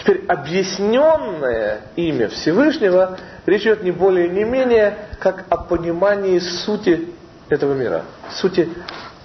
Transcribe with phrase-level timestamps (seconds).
[0.00, 7.08] Теперь объясненное имя Всевышнего речь идет не более не менее, как о понимании сути
[7.48, 8.68] этого мира, сути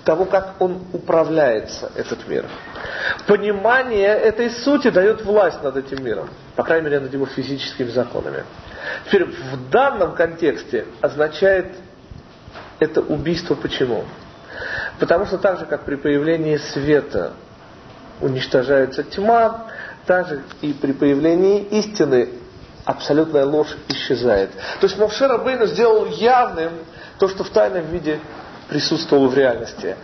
[0.03, 2.45] того, как он управляется, этот мир.
[3.27, 8.43] Понимание этой сути дает власть над этим миром, по крайней мере, над его физическими законами.
[9.05, 11.73] Теперь в данном контексте означает
[12.79, 14.05] это убийство почему?
[14.99, 17.33] Потому что так же, как при появлении света
[18.21, 19.67] уничтожается тьма,
[20.07, 22.29] так же и при появлении истины
[22.85, 24.51] абсолютная ложь исчезает.
[24.79, 26.71] То есть Мовше Рабейну сделал явным
[27.19, 28.19] то, что в тайном виде
[28.69, 29.95] присутствовало в реальности.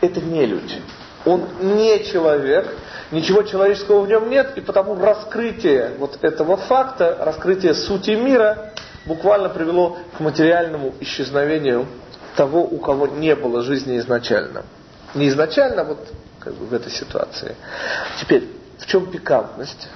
[0.00, 0.82] Это не люди.
[1.24, 2.76] Он не человек,
[3.12, 8.72] ничего человеческого в нем нет, и потому раскрытие вот этого факта, раскрытие сути мира
[9.06, 11.86] буквально привело к материальному исчезновению
[12.34, 14.64] того, у кого не было жизни изначально.
[15.14, 16.08] Не изначально, а вот
[16.40, 17.54] как бы в этой ситуации.
[18.18, 18.48] Теперь,
[18.82, 19.88] в чем пикантность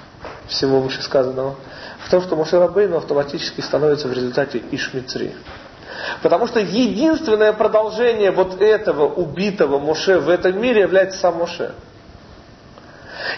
[0.47, 1.57] всего вышесказанного?
[2.05, 5.35] В том, что Моше Рабейну автоматически становится в результате Ишмицри.
[6.23, 11.73] Потому что единственное продолжение вот этого убитого Моше в этом мире является сам Моше.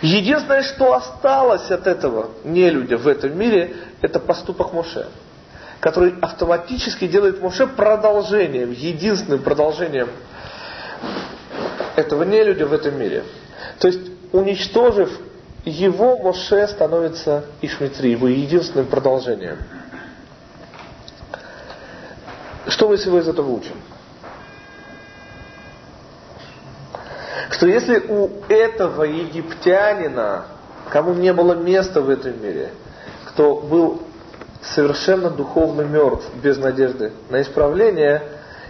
[0.03, 5.07] Единственное, что осталось от этого нелюдя в этом мире, это поступок Моше,
[5.81, 10.09] который автоматически делает Моше продолжением, единственным продолжением
[11.97, 13.25] этого нелюдя в этом мире.
[13.79, 14.01] То есть,
[14.33, 15.11] уничтожив
[15.65, 19.59] его, Моше становится Ишмитри, его единственным продолжением.
[22.67, 23.75] Что мы всего из этого учим?
[27.51, 30.45] Что если у этого египтянина,
[30.91, 32.71] кому не было места в этом мире,
[33.25, 34.03] кто был
[34.63, 38.23] совершенно духовно мертв, без надежды на исправление,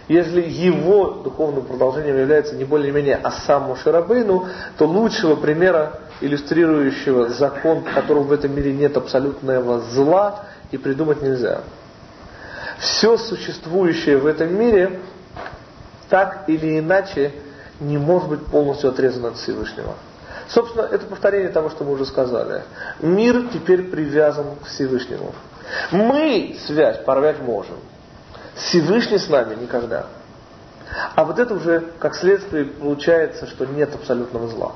[0.07, 7.81] если его духовным продолжением является не более-менее а сам Мушарабейну, то лучшего примера, иллюстрирующего закон,
[7.83, 11.61] в котором в этом мире нет абсолютного зла, и придумать нельзя.
[12.79, 14.99] Все существующее в этом мире
[16.09, 17.33] так или иначе
[17.79, 19.95] не может быть полностью отрезано от Всевышнего.
[20.47, 22.63] Собственно, это повторение того, что мы уже сказали.
[22.99, 25.33] Мир теперь привязан к Всевышнему.
[25.91, 27.77] Мы связь порвать можем.
[28.55, 30.07] Всевышний с нами никогда.
[31.15, 34.73] А вот это уже, как следствие, получается, что нет абсолютного зла.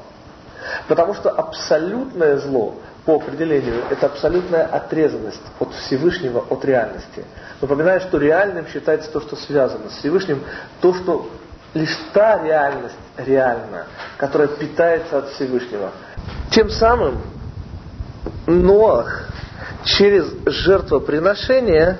[0.87, 2.75] Потому что абсолютное зло,
[3.05, 7.25] по определению, это абсолютная отрезанность от Всевышнего, от реальности.
[7.59, 10.43] Напоминаю, что реальным считается то, что связано с Всевышним,
[10.81, 11.29] то, что
[11.73, 13.87] лишь та реальность реальна,
[14.17, 15.91] которая питается от Всевышнего.
[16.51, 17.21] Тем самым
[18.45, 19.29] Ноах
[19.83, 21.97] через жертвоприношение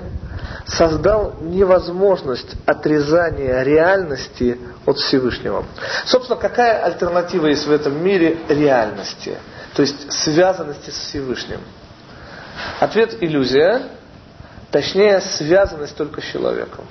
[0.66, 5.64] создал невозможность отрезания реальности от Всевышнего.
[6.06, 9.36] Собственно, какая альтернатива есть в этом мире реальности?
[9.74, 11.60] То есть связанности с Всевышним.
[12.80, 13.82] Ответ– иллюзия,
[14.70, 16.86] точнее связанность только с человеком.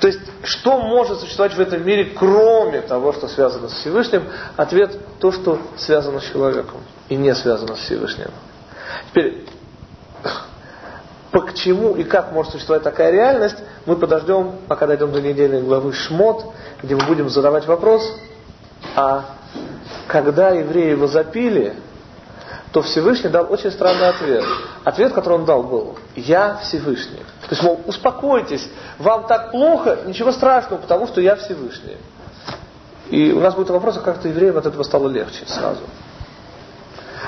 [0.00, 4.24] То есть, что может существовать в этом мире, кроме того, что связано с Всевышним?
[4.56, 8.30] Ответ– то, что связано с человеком и не связано с Всевышним.
[9.10, 9.46] Теперь,
[11.34, 13.56] по к чему и как может существовать такая реальность,
[13.86, 18.08] мы подождем, пока дойдем до недельной главы Шмот, где мы будем задавать вопрос,
[18.94, 19.24] а
[20.06, 21.74] когда евреи его запили,
[22.70, 24.44] то Всевышний дал очень странный ответ.
[24.84, 27.24] Ответ, который он дал, был «Я Всевышний».
[27.42, 28.68] То есть, мол, успокойтесь,
[29.00, 31.96] вам так плохо, ничего страшного, потому что я Всевышний.
[33.10, 35.80] И у нас будет вопрос, а как-то евреям от этого стало легче сразу.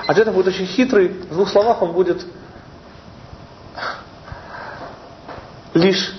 [0.07, 1.09] Ответ будет очень хитрый.
[1.09, 2.25] В двух словах он будет
[5.75, 6.15] лишь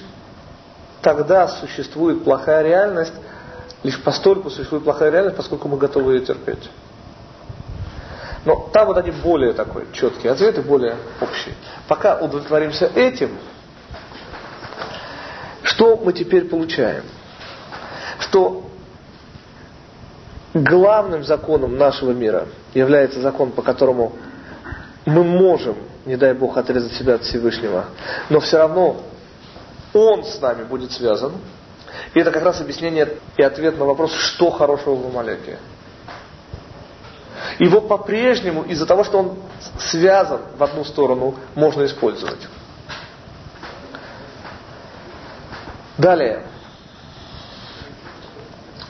[1.02, 3.14] тогда существует плохая реальность,
[3.84, 6.70] лишь постольку существует плохая реальность, поскольку мы готовы ее терпеть.
[8.46, 11.54] Но там вот они более такой четкие ответы, более общие.
[11.88, 13.38] Пока удовлетворимся этим,
[15.64, 17.04] что мы теперь получаем?
[18.20, 18.70] Что
[20.54, 24.14] главным законом нашего мира является закон, по которому
[25.06, 25.76] мы можем,
[26.08, 27.86] не дай Бог, отрезать себя от Всевышнего,
[28.30, 29.02] но все равно
[29.94, 31.34] Он с нами будет связан.
[32.14, 35.60] И это как раз объяснение и ответ на вопрос, что хорошего в Амалеке.
[37.60, 39.40] Его по-прежнему, из-за того, что он
[39.80, 42.48] связан в одну сторону, можно использовать.
[45.98, 46.46] Далее.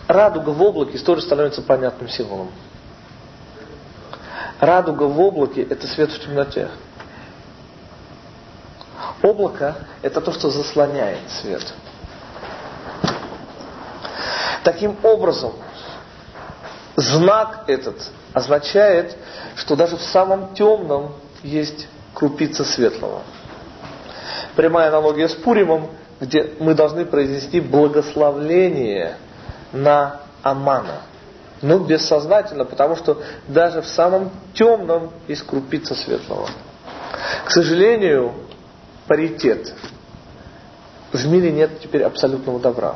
[0.07, 2.51] Радуга в облаке тоже становится понятным символом.
[4.59, 6.69] Радуга в облаке– это свет в темноте.
[9.21, 11.73] Облако– это то, что заслоняет свет.
[14.63, 15.53] Таким образом,
[16.95, 17.95] знак этот
[18.33, 19.15] означает,
[19.55, 23.21] что даже в самом темном есть крупица светлого.
[24.55, 29.17] Прямая аналогия с Пуримом, где мы должны произнести благословление
[29.71, 31.01] на Амана.
[31.61, 36.49] Ну, бессознательно, потому что даже в самом темном есть крупица светлого.
[37.45, 38.33] К сожалению,
[39.07, 39.73] паритет.
[41.11, 42.95] В мире нет теперь абсолютного добра.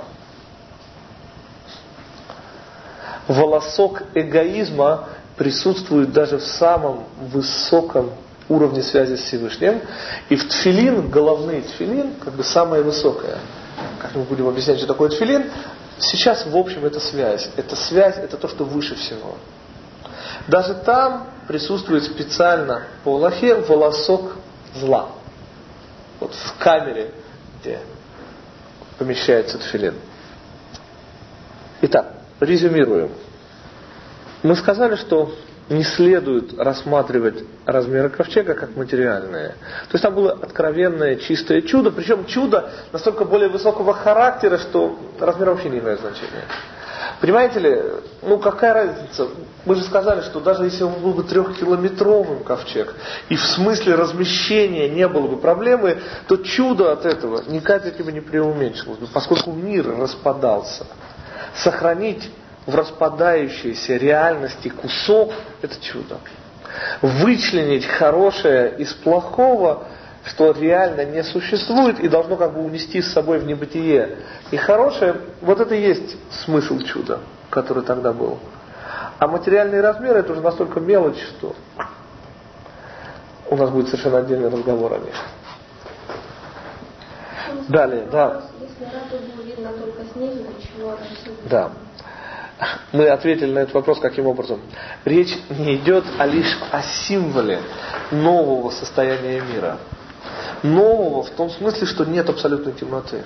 [3.27, 8.11] Волосок эгоизма присутствует даже в самом высоком
[8.49, 9.81] уровне связи с Всевышним.
[10.29, 13.37] И в тфилин, головный тфилин, как бы самое высокое,
[13.99, 15.45] как мы будем объяснять, что такое тфилин,
[15.99, 17.49] сейчас в общем это связь.
[17.55, 19.37] Это связь, это то, что выше всего.
[20.47, 24.35] Даже там присутствует специально по Аллахе волосок
[24.75, 25.09] зла.
[26.21, 27.09] Вот в камере,
[27.59, 27.79] где
[28.99, 29.95] помещается тфилин.
[31.81, 33.11] Итак, резюмируем.
[34.43, 35.33] Мы сказали, что
[35.69, 39.49] не следует рассматривать размеры ковчега как материальные.
[39.49, 45.49] То есть там было откровенное чистое чудо, причем чудо настолько более высокого характера, что размер
[45.49, 46.45] вообще не имеет значения.
[47.21, 47.81] Понимаете ли,
[48.23, 49.27] ну какая разница?
[49.65, 52.95] Мы же сказали, что даже если он был бы трехкилометровым ковчег,
[53.29, 58.11] и в смысле размещения не было бы проблемы, то чудо от этого ни капельки бы
[58.11, 60.87] не преуменьшилось поскольку мир распадался.
[61.55, 62.31] Сохранить
[62.65, 65.31] в распадающейся реальности кусок–
[65.61, 66.17] это чудо.
[67.03, 69.85] Вычленить хорошее из плохого,
[70.25, 74.17] что реально не существует и должно как бы унести с собой в небытие.
[74.51, 77.19] И хорошее, вот это и есть смысл чуда,
[77.49, 78.39] который тогда был.
[79.17, 81.55] А материальные размеры это уже настолько мелочь, что
[83.49, 85.15] у нас будет совершенно отдельный разговор о них.
[87.67, 88.43] Далее, да.
[91.49, 91.71] Да
[92.91, 94.59] мы ответили на этот вопрос каким образом?
[95.05, 97.61] Речь не идет а лишь о символе
[98.11, 99.77] нового состояния мира.
[100.63, 103.23] Нового в том смысле, что нет абсолютной темноты.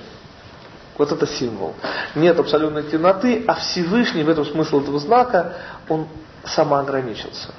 [0.98, 1.74] Вот это символ.
[2.16, 5.56] Нет абсолютной темноты, а Всевышний в этом смысл этого знака,
[5.90, 6.08] он
[6.46, 7.50] самоограничился.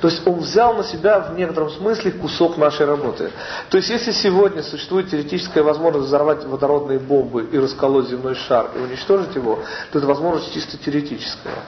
[0.00, 3.32] То есть он взял на себя в некотором смысле кусок нашей работы.
[3.68, 8.78] То есть если сегодня существует теоретическая возможность взорвать водородные бомбы и расколоть земной шар и
[8.78, 9.58] уничтожить его,
[9.90, 11.64] то это возможность чисто теоретическая.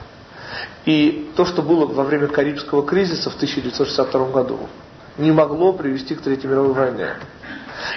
[0.85, 4.59] И то, что было во время Карибского кризиса в 1962 году,
[5.17, 7.15] не могло привести к Третьей мировой войне.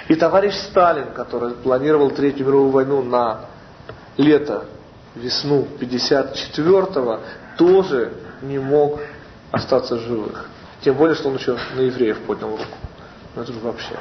[0.07, 3.41] И товарищ Сталин, который планировал Третью мировую войну на
[4.17, 4.65] лето,
[5.15, 7.19] весну 54-го,
[7.57, 8.99] тоже не мог
[9.51, 10.49] остаться живых.
[10.81, 12.63] Тем более, что он еще на евреев поднял руку.
[13.35, 13.95] Ну это же вообще.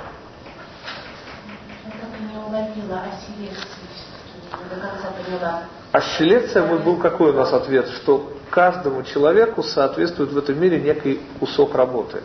[5.93, 10.81] А селекция вот был какой у нас ответ, что каждому человеку соответствует в этом мире
[10.81, 12.23] некий кусок работы.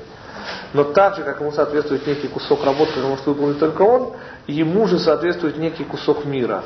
[0.74, 4.14] Но так же, как ему соответствует некий кусок работы, который может выполнить только он,
[4.48, 6.64] ему же соответствует некий кусок мира.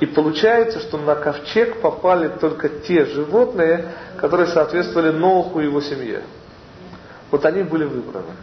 [0.00, 6.22] И получается, что на ковчег попали только те животные, которые соответствовали Ноху и его семье.
[7.30, 8.34] Вот они были выбраны.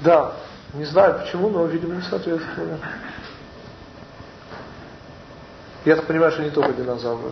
[0.00, 0.32] Да,
[0.74, 2.76] не знаю почему, но, видимо, не соответствовали.
[5.84, 7.30] Я так понимаю, что не только динозавры.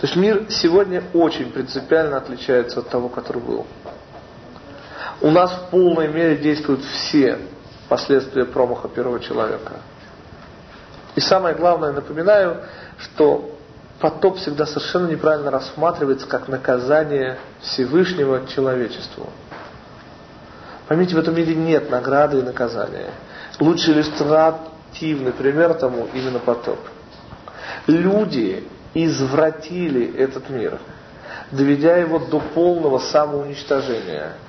[0.00, 3.66] То есть мир сегодня очень принципиально отличается от того, который был
[5.20, 7.38] у нас в полной мере действуют все
[7.88, 9.80] последствия промаха первого человека.
[11.16, 12.62] И самое главное, напоминаю,
[12.98, 13.50] что
[14.00, 19.28] потоп всегда совершенно неправильно рассматривается как наказание Всевышнего человечеству.
[20.86, 23.10] Поймите, в этом мире нет награды и наказания.
[23.58, 26.78] Лучший иллюстративный пример тому именно потоп.
[27.86, 30.78] Люди извратили этот мир,
[31.50, 34.32] доведя его до полного самоуничтожения–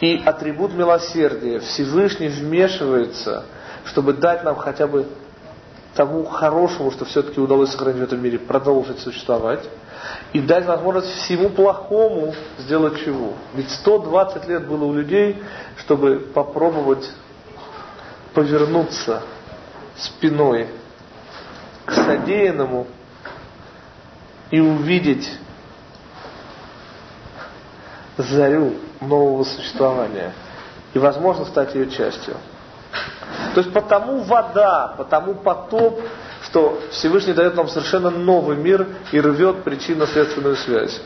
[0.00, 1.60] и атрибут милосердия.
[1.60, 3.44] Всевышний вмешивается,
[3.84, 5.06] чтобы дать нам хотя бы
[5.94, 9.68] тому хорошему, что все-таки удалось сохранить в этом мире, продолжить существовать.
[10.32, 13.34] И дать возможность всему плохому сделать чего.
[13.54, 15.42] Ведь 120 лет было у людей,
[15.76, 17.10] чтобы попробовать
[18.32, 19.22] повернуться
[19.96, 20.68] спиной
[21.84, 22.86] к содеянному
[24.50, 25.30] и увидеть
[28.16, 30.32] зарю нового существования.
[30.92, 32.36] И возможно стать ее частью.
[33.54, 36.00] То есть потому вода, потому потоп,
[36.44, 41.00] что Всевышний дает нам совершенно новый мир и рвет причинно-следственную связь.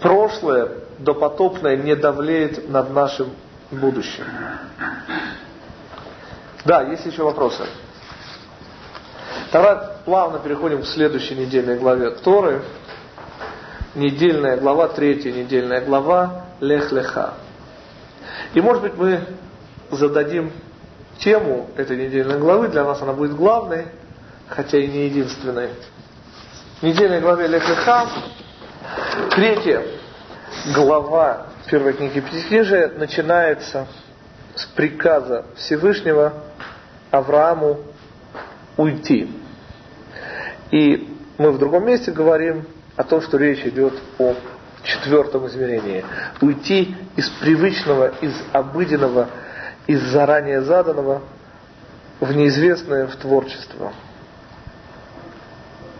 [0.00, 3.30] Прошлое допотопное не давлеет над нашим
[3.70, 4.24] будущим.
[6.64, 7.64] Да, есть еще вопросы?
[9.52, 12.62] Давай плавно переходим к следующей недельной главе Торы.
[13.94, 17.34] Недельная глава, третья недельная глава Лех-Леха.
[18.54, 19.20] И может быть мы
[19.90, 20.52] зададим
[21.18, 23.86] тему этой недельной главы, для нас она будет главной,
[24.48, 25.70] хотя и не единственной.
[26.82, 28.08] Недельной главе Лех-Леха,
[29.30, 29.82] третья
[30.74, 33.86] глава первой книги Пятикнижия начинается
[34.56, 36.34] с приказа Всевышнего
[37.10, 37.80] Аврааму
[38.76, 39.30] уйти.
[40.70, 42.64] И мы в другом месте говорим
[42.96, 44.34] о том, что речь идет о
[44.82, 46.04] четвертом измерении.
[46.40, 49.28] Уйти из привычного, из обыденного,
[49.86, 51.22] из заранее заданного
[52.20, 53.92] в неизвестное, в творчество.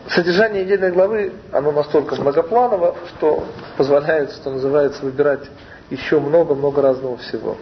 [0.09, 3.45] Содержание недельной главы, оно настолько многопланово, что
[3.77, 5.51] позволяет, что называется, выбирать
[5.91, 7.57] еще много-много разного всего.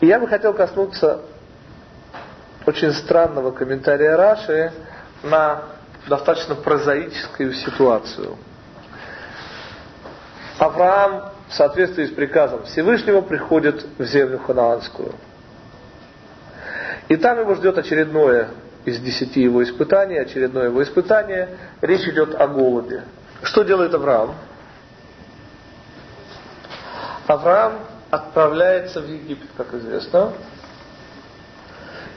[0.00, 1.20] И я бы хотел коснуться
[2.66, 4.72] очень странного комментария Раши
[5.22, 5.62] на
[6.08, 8.36] достаточно прозаическую ситуацию.
[10.58, 15.14] Авраам в соответствии с приказом Всевышнего приходит в землю ханаанскую.
[17.08, 18.48] И там его ждет очередное
[18.84, 21.50] из десяти его испытаний, очередное его испытание.
[21.80, 23.04] Речь идет о голоде.
[23.42, 24.34] Что делает Авраам?
[27.26, 27.74] Авраам
[28.10, 30.32] отправляется в Египет, как известно.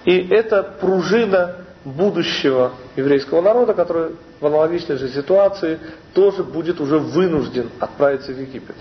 [0.05, 5.79] И это пружина будущего еврейского народа, который в аналогичной же ситуации
[6.13, 8.75] тоже будет уже вынужден отправиться в Египет.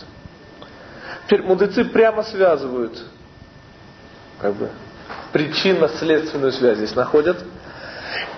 [1.26, 3.02] Теперь мудрецы прямо связывают,
[4.40, 4.70] как бы,
[5.32, 7.36] причинно-следственную связь здесь находят.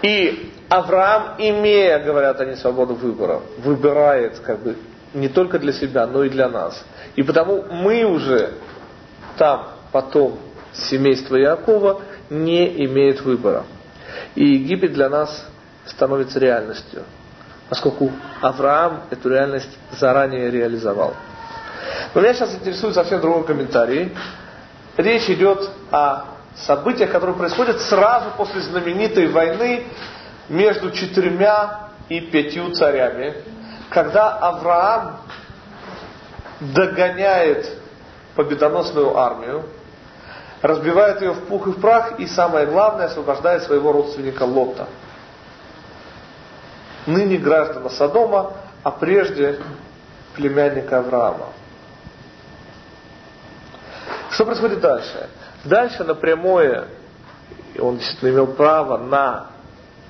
[0.03, 4.77] И Авраам, имея, говорят они, свободу выбора, выбирает как бы
[5.15, 6.85] не только для себя, но и для нас.
[7.17, 8.53] И потому мы уже
[9.37, 10.39] там потом
[10.73, 13.65] семейство Иакова не имеет выбора.
[14.35, 15.47] И Египет для нас
[15.85, 17.03] становится реальностью,
[17.69, 21.15] поскольку Авраам эту реальность заранее реализовал.
[22.15, 24.15] Но меня сейчас интересует совсем другой комментарий.
[24.97, 26.25] Речь идет о
[26.57, 29.85] событиях, которые происходят сразу после знаменитой войны
[30.49, 33.35] между четырьмя и пятью царями,
[33.89, 35.21] когда Авраам
[36.61, 37.71] догоняет
[38.35, 39.65] победоносную армию,
[40.63, 44.89] разбивает ее в пух и в прах и, самое главное, освобождает своего родственника Лота.
[47.07, 48.53] Ныне граждана Содома,
[48.83, 49.59] а прежде
[50.35, 51.47] племянника Авраама.
[54.31, 55.29] Что происходит дальше?
[55.65, 56.87] Дальше на прямое,
[57.79, 59.47] он действительно имел право на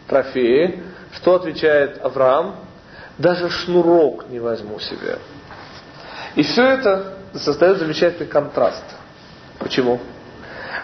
[0.07, 0.83] трофеи,
[1.15, 2.57] что отвечает Авраам?
[3.19, 5.19] Даже шнурок не возьму себе.
[6.37, 8.85] И все это создает замечательный контраст.
[9.59, 10.01] Почему?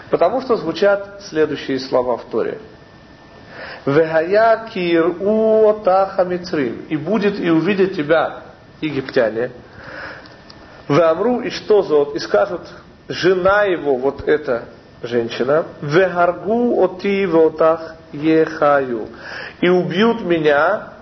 [0.09, 2.59] Потому что звучат следующие слова в Торе.
[3.85, 5.83] Вегая киру
[6.25, 6.85] мицрим.
[6.89, 8.43] И будет и увидят тебя
[8.81, 9.51] египтяне.
[10.87, 12.15] Веамру и что зод.
[12.15, 12.61] И скажут,
[13.07, 14.65] жена его, вот эта
[15.03, 19.07] женщина, вегаргу оти вотах ехаю.
[19.61, 20.93] И убьют меня,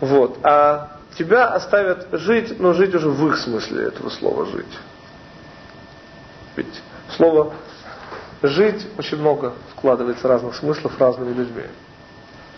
[0.00, 4.78] вот, а тебя оставят жить, но жить уже в их смысле этого слова жить.
[6.56, 6.82] Ведь
[7.16, 7.52] слово
[8.42, 11.64] жить очень много вкладывается разных смыслов разными людьми.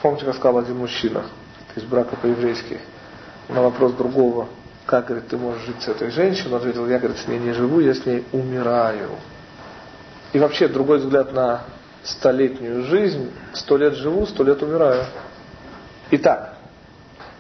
[0.02, 1.24] Помните, как сказал один мужчина
[1.76, 2.80] из брака по-еврейски
[3.48, 4.48] на вопрос другого,
[4.86, 7.52] как, говорит, ты можешь жить с этой женщиной, он ответил, я, говорит, с ней не
[7.52, 9.10] живу, я с ней умираю.
[10.32, 11.62] И вообще другой взгляд на
[12.02, 15.04] столетнюю жизнь, сто лет живу, сто лет умираю.
[16.10, 16.54] Итак,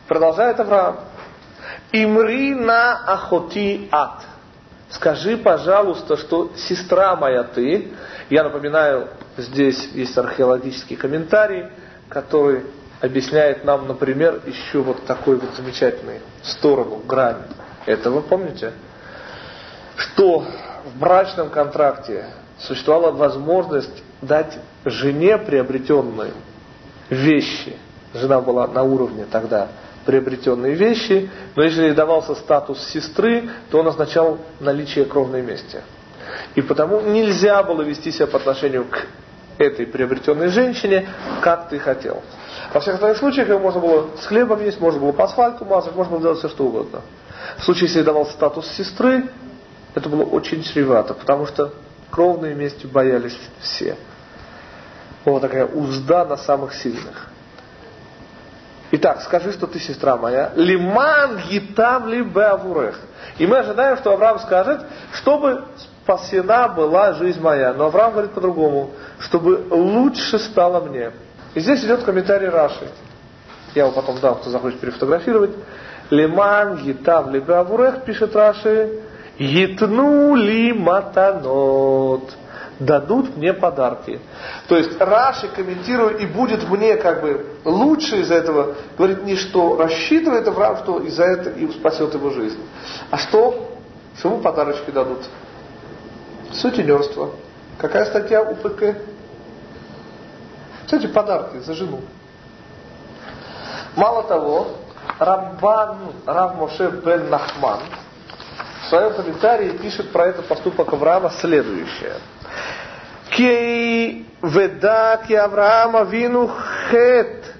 [0.08, 1.00] продолжает Авраам.
[1.92, 4.24] Имри на ахоти ад.
[4.90, 7.92] Скажи, пожалуйста, что сестра моя ты.
[8.30, 11.66] Я напоминаю, здесь есть археологический комментарий,
[12.08, 12.62] который
[13.00, 17.42] объясняет нам, например, еще вот такой вот замечательный сторону, грань
[17.86, 18.72] этого, помните?
[19.96, 20.46] Что
[20.84, 22.26] в брачном контракте
[22.58, 26.32] существовала возможность дать жене приобретенные
[27.10, 27.76] вещи.
[28.14, 29.68] Жена была на уровне тогда
[30.04, 35.82] приобретенные вещи, но если давался статус сестры, то он означал наличие кровной мести.
[36.54, 39.06] И потому нельзя было вести себя по отношению к
[39.58, 41.08] этой приобретенной женщине,
[41.40, 42.22] как ты хотел.
[42.72, 45.94] Во всех остальных случаях его можно было с хлебом есть, можно было по асфальту мазать,
[45.94, 47.02] можно было делать все что угодно.
[47.58, 49.28] В случае, если давал статус сестры,
[49.94, 51.72] это было очень чревато, потому что
[52.10, 53.96] кровной местью боялись все.
[55.24, 57.28] Вот такая узда на самых сильных.
[58.96, 60.52] Итак, скажи, что ты сестра моя.
[60.54, 62.96] Лиман гитам ли беавурех.
[63.38, 64.82] И мы ожидаем, что Авраам скажет,
[65.14, 65.64] чтобы
[66.04, 67.72] спасена была жизнь моя.
[67.72, 71.10] Но Авраам говорит по-другому, чтобы лучше стало мне.
[71.54, 72.88] И здесь идет комментарий Раши.
[73.74, 75.50] Я его потом дам, кто захочет перефотографировать.
[76.10, 79.00] Леман, Гитав, Лебавурех, пишет Раши,
[79.40, 82.32] Гитну ли матанот.
[82.78, 84.20] Дадут мне подарки.
[84.68, 88.74] То есть Раши комментирует и будет мне как бы лучше из-за этого.
[88.96, 92.60] Говорит не что рассчитывает Авраам, что из-за этого и спасет его жизнь.
[93.10, 93.76] А что?
[94.18, 95.20] Что ему подарочки дадут?
[96.52, 97.30] Сутенерство.
[97.78, 98.96] Какая статья УПК?
[100.84, 102.00] Кстати, подарки за жену.
[103.96, 104.68] Мало того,
[105.18, 107.80] Рамбан Рав Моше бен Нахман
[108.84, 112.16] в своем комментарии пишет про этот поступок Авраама следующее.
[113.30, 116.50] Кей веда ки Авраама вину
[116.90, 117.54] хет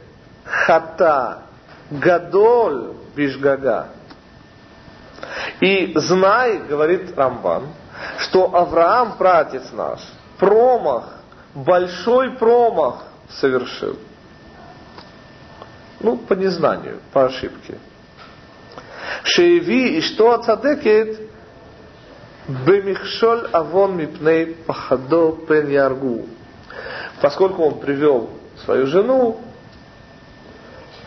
[0.44, 1.42] хата
[1.90, 3.88] гадоль бишгага.
[5.60, 7.68] И знай, говорит Рамбан,
[8.18, 10.00] что Авраам, пратец наш,
[10.38, 11.04] промах,
[11.54, 13.98] большой промах совершил.
[16.00, 17.78] Ну, по незнанию, по ошибке.
[19.22, 21.20] Шееви и что цадекет
[22.48, 26.26] бемихшоль авон мипней пахадо пен яргу.
[27.20, 28.30] Поскольку он привел
[28.64, 29.40] свою жену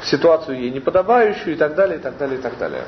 [0.01, 2.85] в ситуацию ей неподобающую и так далее, и так далее, и так далее.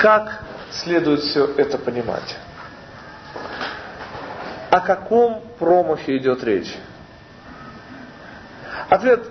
[0.00, 0.40] Как
[0.70, 2.36] следует все это понимать?
[4.70, 6.74] О каком промахе идет речь?
[8.88, 9.26] Ответ,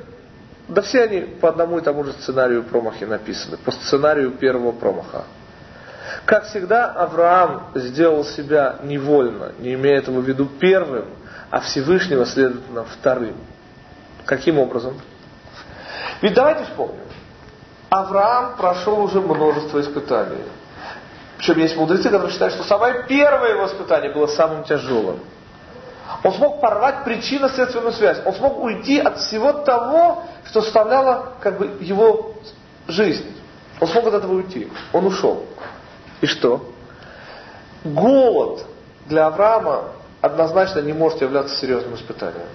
[0.67, 5.23] да все они по одному и тому же сценарию промахи написаны, по сценарию первого промаха.
[6.25, 11.05] Как всегда, Авраам сделал себя невольно, не имея этого в виду первым,
[11.49, 13.35] а Всевышнего, следовательно, вторым.
[14.25, 14.99] Каким образом?
[16.21, 17.05] Ведь давайте вспомним.
[17.89, 20.43] Авраам прошел уже множество испытаний.
[21.37, 25.19] Причем есть мудрецы, которые считают, что самое первое его испытание было самым тяжелым.
[26.23, 28.19] Он смог порвать причинно-следственную связь.
[28.25, 32.33] Он смог уйти от всего того, что составляло как бы его
[32.87, 33.35] жизнь.
[33.79, 34.69] Он смог от этого уйти.
[34.93, 35.45] Он ушел.
[36.21, 36.65] И что?
[37.83, 38.65] Голод
[39.05, 39.85] для Авраама
[40.21, 42.47] однозначно не может являться серьезным испытанием.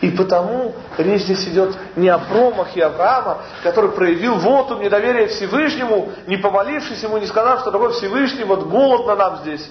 [0.00, 6.10] И потому речь здесь идет не о промахе Авраама, который проявил вот он недоверие Всевышнему,
[6.26, 9.68] не помолившись ему, не сказав, что такое Всевышний, вот голодно нам здесь.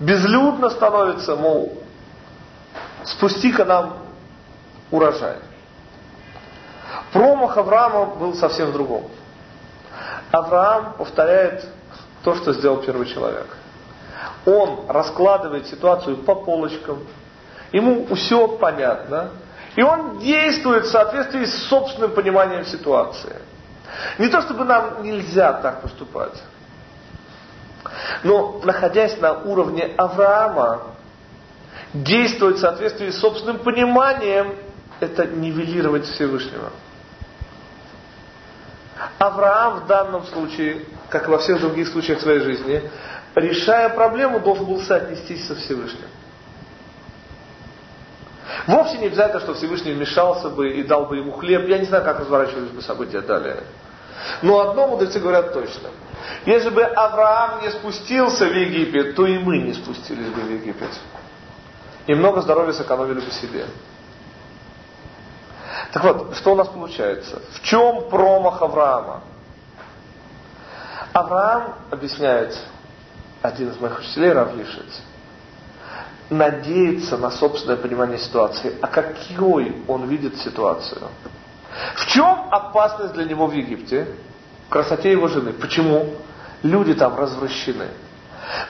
[0.00, 1.82] Безлюдно становится, мол,
[3.04, 3.98] спусти-ка нам
[4.90, 5.36] урожай.
[7.12, 9.04] Промах Авраама был совсем в другом.
[10.30, 11.66] Авраам повторяет
[12.22, 13.46] то, что сделал первый человек.
[14.46, 17.00] Он раскладывает ситуацию по полочкам,
[17.72, 19.30] ему все понятно,
[19.74, 23.36] и он действует в соответствии с собственным пониманием ситуации.
[24.18, 26.42] Не то чтобы нам нельзя так поступать,
[28.22, 30.82] но находясь на уровне Авраама,
[31.94, 34.56] действовать в соответствии с собственным пониманием,
[35.00, 36.70] это нивелировать Всевышнего.
[39.18, 42.90] Авраам в данном случае, как и во всех других случаях своей жизни,
[43.34, 46.08] решая проблему, должен был соотнестись со Всевышним.
[48.66, 51.68] Вовсе не обязательно, что Всевышний вмешался бы и дал бы ему хлеб.
[51.68, 53.62] Я не знаю, как разворачивались бы события далее.
[54.42, 55.88] Но одно мудрецы говорят точно.
[56.46, 60.90] Если бы Авраам не спустился в Египет, то и мы не спустились бы в Египет.
[62.06, 63.66] И много здоровья сэкономили бы себе.
[65.92, 67.42] Так вот, что у нас получается?
[67.52, 69.22] В чем промах Авраама?
[71.12, 72.58] Авраам, объясняет
[73.42, 75.02] один из моих учителей, Равлишец,
[76.30, 78.76] надеется на собственное понимание ситуации.
[78.82, 81.08] А какой он видит ситуацию?
[81.96, 84.08] В чем опасность для него в Египте?
[84.68, 85.52] Красоте его жены.
[85.52, 86.14] Почему?
[86.62, 87.88] Люди там развращены.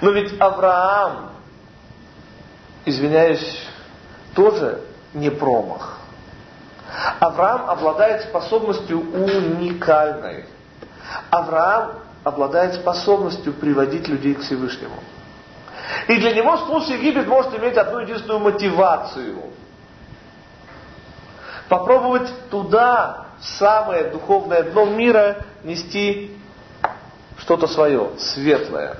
[0.00, 1.30] Но ведь Авраам,
[2.84, 3.66] извиняюсь,
[4.34, 4.82] тоже
[5.14, 5.98] не промах.
[7.20, 10.46] Авраам обладает способностью уникальной.
[11.30, 15.02] Авраам обладает способностью приводить людей к Всевышнему.
[16.08, 19.42] И для него спуск в Египет может иметь одну единственную мотивацию.
[21.68, 26.36] Попробовать туда, самое духовное дно мира, нести
[27.38, 28.96] что-то свое, светлое,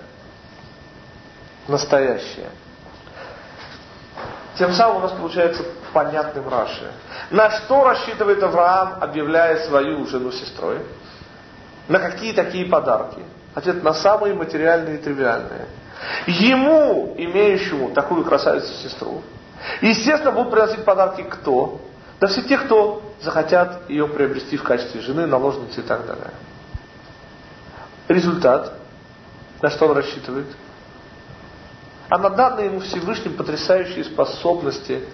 [1.66, 2.51] настоящее.
[4.59, 6.90] Тем самым у нас получается понятным Раши.
[7.31, 10.81] На что рассчитывает Авраам, объявляя свою жену сестрой?
[11.87, 13.22] На какие такие подарки?
[13.55, 15.66] Ответ на самые материальные и тривиальные.
[16.27, 19.22] Ему, имеющему такую красавицу-сестру,
[19.81, 21.81] естественно, будут приносить подарки кто?
[22.20, 26.31] Да все те, кто захотят ее приобрести в качестве жены, наложницы и так далее.
[28.09, 28.74] Результат,
[29.62, 30.46] на что он рассчитывает?
[32.09, 35.04] А на данные ему Всевышним потрясающие способности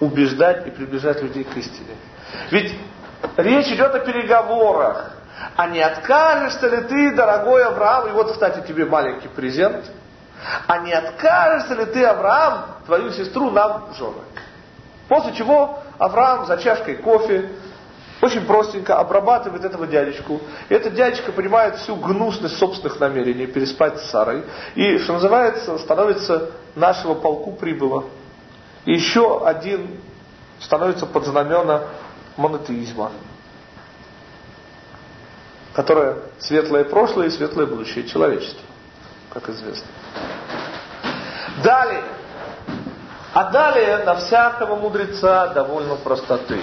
[0.00, 1.94] убеждать и приближать людей к истине.
[2.50, 2.74] Ведь
[3.36, 5.12] речь идет о переговорах.
[5.56, 9.84] А не откажешься ли ты, дорогой Авраам, и вот, кстати, тебе маленький презент,
[10.66, 14.22] а не откажешься ли ты, Авраам, твою сестру нам в жены?
[15.08, 17.50] После чего Авраам за чашкой кофе
[18.22, 20.40] очень простенько обрабатывает этого дядечку.
[20.68, 24.44] И этот дядечка понимает всю гнусность собственных намерений переспать с Сарой.
[24.76, 28.04] И, что называется, становится нашего полку прибыло.
[28.84, 30.00] И еще один
[30.60, 31.84] становится под знамена
[32.36, 33.10] монотеизма,
[35.74, 38.62] которое светлое прошлое и светлое будущее человечества,
[39.30, 39.86] как известно.
[41.62, 42.04] Далее.
[43.32, 46.60] А далее на всякого мудреца довольно простоты.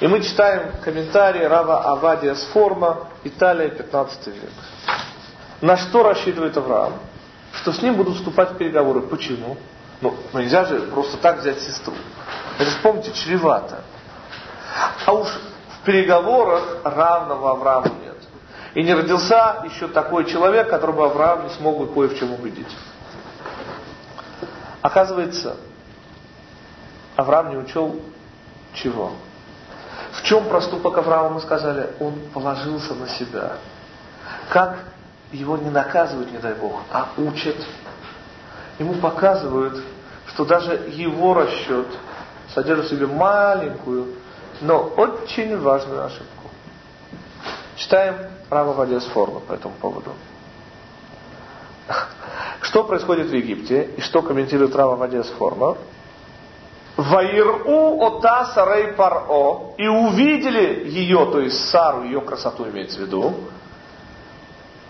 [0.00, 4.50] И мы читаем комментарии Рава Авадия Сформа, Италия, 15 век.
[5.60, 6.94] На что рассчитывает Авраам?
[7.52, 9.02] Что с ним будут вступать переговоры.
[9.02, 9.58] Почему?
[10.00, 11.94] Ну, ну нельзя же просто так взять сестру.
[12.58, 13.80] Это, вспомните, чревато.
[15.04, 18.16] А уж в переговорах равного Аврааму нет.
[18.74, 22.74] И не родился еще такой человек, которого Авраам не смог бы кое в чем убедить.
[24.80, 25.56] Оказывается,
[27.16, 28.00] Авраам не учел
[28.74, 29.12] чего?
[30.12, 31.90] В чем проступок Авраама, мы сказали?
[32.00, 33.52] Он положился на себя.
[34.50, 34.78] Как
[35.32, 37.56] его не наказывают, не дай Бог, а учат.
[38.78, 39.82] Ему показывают,
[40.28, 41.86] что даже его расчет
[42.54, 44.14] содержит в себе маленькую,
[44.60, 46.50] но очень важную ошибку.
[47.76, 48.16] Читаем
[48.48, 50.12] Рава Вадия Сформа по этому поводу.
[52.62, 55.76] Что происходит в Египте и что комментирует Рава Вадия Сформа?
[56.96, 63.34] Ваиру ота сарей паро и увидели ее, то есть Сару, ее красоту имеется в виду,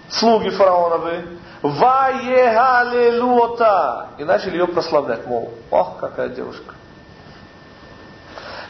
[0.09, 6.77] слуги фараоновы, ваегалелуота и начали ее прославлять, мол, ох, какая девушка.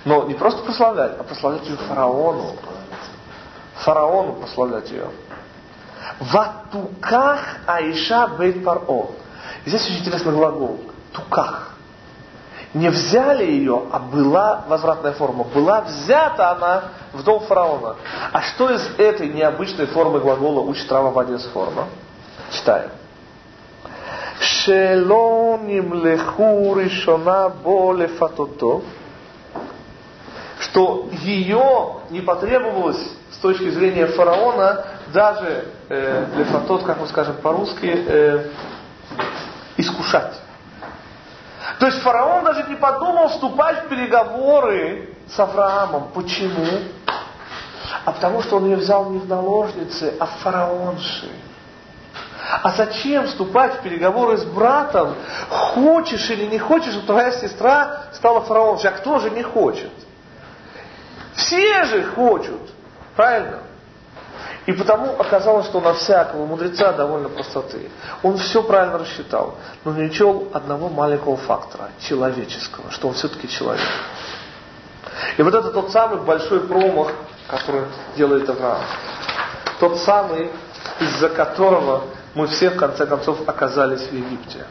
[0.06, 2.56] Но не просто прославлять, а прославлять ее фараону.
[3.74, 5.10] Фараону прославлять ее.
[6.20, 9.08] Ватуках Аиша Бейт Паро.
[9.66, 10.80] Здесь очень интересный глагол.
[11.12, 11.75] Туках.
[12.74, 15.44] Не взяли ее, а была возвратная форма.
[15.44, 17.96] Была взята она в дом фараона.
[18.32, 21.86] А что из этой необычной формы глагола учит Рава Вадис форма?
[22.50, 22.90] Читаем.
[24.40, 28.82] Шелоним леху решона боле фатото
[30.60, 33.00] что ее не потребовалось
[33.32, 38.50] с точки зрения фараона даже э, лефатот, как мы скажем по-русски, э,
[39.76, 40.34] искушать.
[41.78, 46.08] То есть фараон даже не подумал вступать в переговоры с Авраамом.
[46.14, 46.66] Почему?
[48.04, 51.28] А потому что он ее взял не в наложницы, а в фараонши.
[52.62, 55.16] А зачем вступать в переговоры с братом?
[55.50, 58.90] Хочешь или не хочешь, чтобы твоя сестра стала фараоншей.
[58.90, 59.90] А кто же не хочет?
[61.34, 62.60] Все же хочут.
[63.16, 63.58] Правильно?
[64.66, 67.88] И потому оказалось, что на всякого мудреца довольно простоты.
[68.24, 73.86] Он все правильно рассчитал, но не учел одного маленького фактора, человеческого, что он все-таки человек.
[75.36, 77.12] И вот это тот самый большой промах,
[77.46, 77.82] который
[78.16, 78.82] делает Авраам.
[79.78, 80.50] Тот самый,
[80.98, 84.66] из-за которого мы все в конце концов оказались в Египте.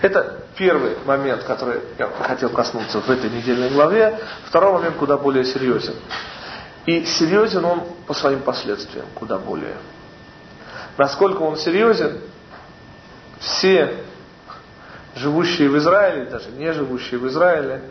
[0.00, 4.18] Это первый момент, который я хотел коснуться в этой недельной главе.
[4.46, 5.94] Второй момент куда более серьезен.
[6.86, 9.76] И серьезен он по своим последствиям, куда более.
[10.98, 12.20] Насколько он серьезен,
[13.40, 14.04] все
[15.16, 17.82] живущие в Израиле, даже не живущие в Израиле,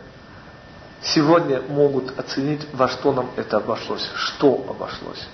[1.02, 5.28] сегодня могут оценить, во что нам это обошлось, что обошлось.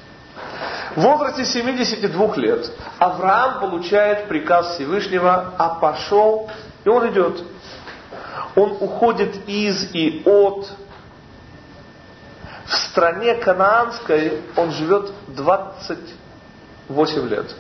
[0.96, 6.50] В возрасте 72 лет Авраам получает приказ Всевышнего, а пошел
[6.84, 7.44] и он идет.
[8.56, 10.70] Он уходит из и от.
[12.70, 17.54] В стране канаанской он живет 28 лет.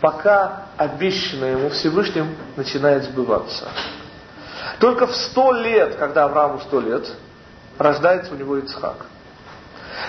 [0.00, 3.68] Пока обещанное ему Всевышним начинает сбываться.
[4.78, 7.10] Только в 100 лет, когда Аврааму 100 лет,
[7.78, 9.06] рождается у него Ицхак.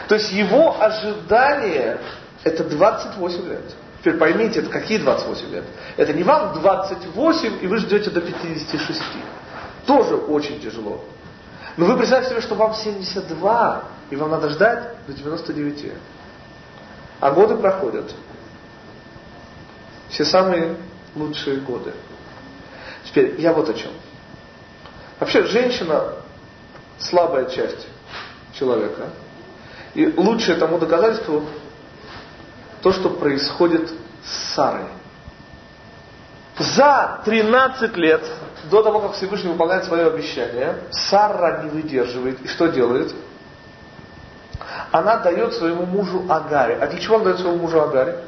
[0.08, 2.00] То есть его ожидание
[2.44, 3.65] это 28 лет.
[4.00, 5.63] Теперь поймите, это какие 28 лет?
[5.98, 9.02] Это не вам 28, и вы ждете до 56.
[9.88, 11.04] Тоже очень тяжело.
[11.78, 15.93] Но вы представьте себе, что вам 72, и вам надо ждать до 99.
[17.19, 18.13] А годы проходят.
[20.10, 20.78] Все самые
[21.15, 21.93] лучшие годы.
[23.06, 23.91] Теперь я вот о чем.
[25.19, 26.13] Вообще женщина
[26.98, 27.88] слабая часть
[28.54, 29.10] человека.
[29.93, 31.43] И лучшее тому доказательство
[32.82, 33.91] то, что происходит
[34.24, 34.86] с Сарой.
[36.58, 38.22] За 13 лет,
[38.69, 42.41] до того, как Всевышний выполняет свое обещание, Сара не выдерживает.
[42.41, 43.13] И что делает?
[44.91, 46.78] Она дает своему мужу Агаре.
[46.82, 48.23] А для чего она дает своему мужу Агаре?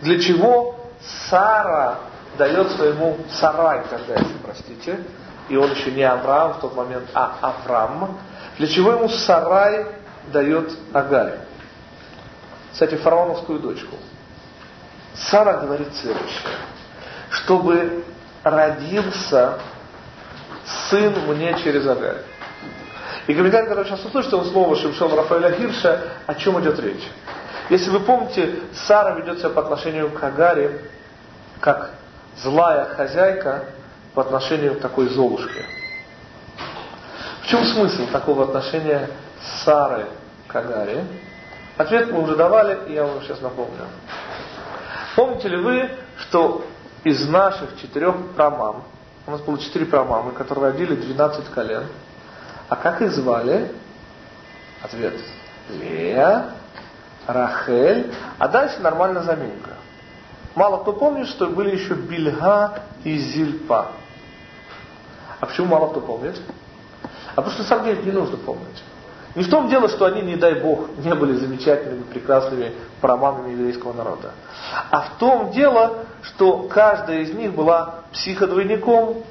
[0.00, 0.90] Для чего
[1.30, 1.98] Сара
[2.36, 5.04] дает своему Сарай, тогда еще, простите,
[5.48, 8.18] и он еще не Авраам в тот момент, а Авраам.
[8.58, 9.86] Для чего ему Сарай
[10.32, 11.40] дает Агарь?
[12.72, 13.96] Кстати, фараоновскую дочку.
[15.14, 16.56] Сара говорит следующее.
[17.30, 18.04] Чтобы
[18.42, 19.58] родился
[20.88, 22.22] сын мне через Агарь.
[23.26, 27.08] И комментарий, который сейчас услышите, он снова Шимшон Рафаэля Хирша, о чем идет речь.
[27.70, 30.80] Если вы помните, Сара ведет себя по отношению к Агаре,
[31.60, 31.90] как
[32.42, 33.66] злая хозяйка
[34.14, 35.64] по отношению к такой золушке.
[37.42, 39.08] В чем смысл такого отношения
[39.64, 40.06] Сары
[40.48, 41.04] к Агаре?
[41.76, 43.86] Ответ мы уже давали, и я вам сейчас напомню.
[45.14, 46.64] Помните ли вы, что
[47.04, 48.84] из наших четырех прамам,
[49.26, 51.84] у нас было четыре прамамы, которые родили 12 колен,
[52.72, 53.70] а как их звали?
[54.82, 55.12] Ответ.
[55.68, 56.52] Лея,
[57.26, 59.72] Рахель, а дальше нормальная заминка.
[60.54, 63.88] Мало кто помнит, что были еще Бильга и Зильпа.
[65.38, 66.40] А почему мало кто помнит?
[67.02, 68.82] А потому что самом деле не нужно помнить.
[69.34, 73.92] Не в том дело, что они, не дай Бог, не были замечательными, прекрасными проманами еврейского
[73.92, 74.30] народа.
[74.90, 79.24] А в том дело, что каждая из них была психодвойником.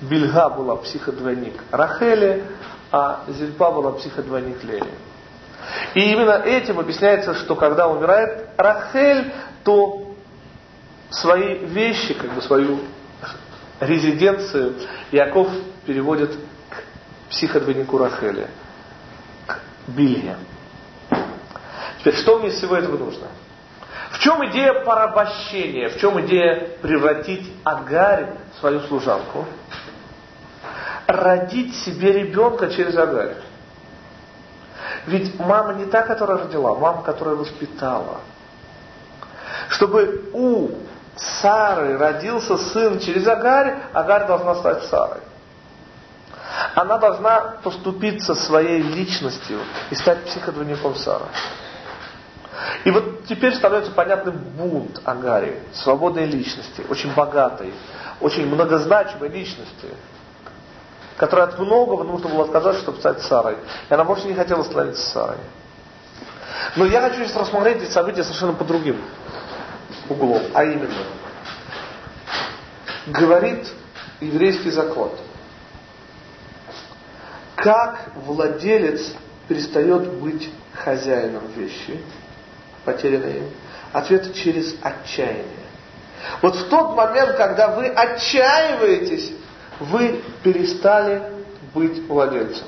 [0.00, 2.44] Бельга была психодвойник Рахели,
[2.90, 4.92] а Зильпа была психодвойник Лели.
[5.94, 9.32] И именно этим объясняется, что когда умирает Рахель,
[9.62, 10.14] то
[11.10, 12.80] свои вещи, как бы свою
[13.80, 14.74] резиденцию
[15.12, 15.48] Яков
[15.86, 16.34] переводит
[16.70, 18.48] к психодвойнику Рахели,
[19.46, 19.58] к
[19.88, 20.36] Билье.
[21.98, 23.26] Теперь, что мне из всего этого нужно?
[24.12, 25.90] В чем идея порабощения?
[25.90, 29.46] В чем идея превратить Агарь в свою служанку?
[31.10, 33.34] Родить себе ребенка через Агарь.
[35.06, 38.20] Ведь мама не та, которая родила, мама, которая воспитала.
[39.70, 40.70] Чтобы у
[41.16, 45.20] Сары родился сын через Агарь, Агарь должна стать Сарой.
[46.76, 49.58] Она должна поступиться своей личностью
[49.90, 51.26] и стать психодвойником Сары.
[52.84, 57.74] И вот теперь становится понятным бунт Агари, свободной личности, очень богатой,
[58.20, 59.88] очень многозначимой личности,
[61.20, 63.58] которая от многого нужно было отказаться, чтобы стать Сарой.
[63.90, 65.36] И она больше не хотела становиться Сарой.
[66.76, 69.02] Но я хочу сейчас рассмотреть эти события совершенно по другим
[70.08, 71.04] углом, а именно,
[73.08, 73.68] говорит
[74.22, 75.10] еврейский закон,
[77.54, 79.12] как владелец
[79.46, 82.00] перестает быть хозяином вещи,
[82.86, 83.50] потерянной им?
[83.92, 85.44] Ответ через отчаяние.
[86.40, 89.32] Вот в тот момент, когда вы отчаиваетесь,
[89.80, 91.22] вы перестали
[91.74, 92.66] быть владельцем.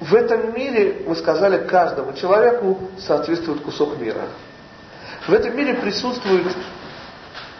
[0.00, 4.26] В этом мире, вы сказали, каждому человеку соответствует кусок мира.
[5.26, 6.54] В этом мире присутствует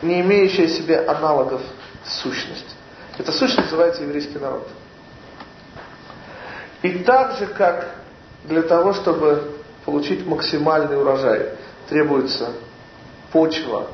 [0.02, 1.62] не имеющая себе аналогов
[2.04, 2.76] сущность.
[3.16, 4.68] Эта сущность называется еврейский народ.
[6.82, 7.88] И так же, как
[8.44, 9.52] для того, чтобы
[9.84, 11.52] получить максимальный урожай,
[11.88, 12.50] требуется
[13.32, 13.88] почва,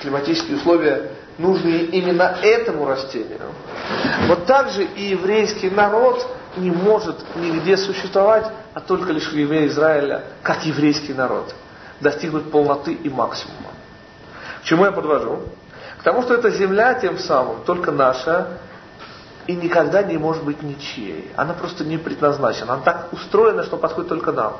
[0.00, 3.40] климатические условия, нужные именно этому растению.
[4.26, 9.68] Вот так же и еврейский народ не может нигде существовать, а только лишь в евреи
[9.68, 11.54] Израиля, как еврейский народ,
[12.00, 13.70] достигнуть полноты и максимума.
[14.62, 15.42] К чему я подвожу?
[15.98, 18.58] К тому, что эта земля тем самым только наша
[19.46, 21.30] и никогда не может быть ничьей.
[21.36, 22.74] Она просто не предназначена.
[22.74, 24.58] Она так устроена, что подходит только нам.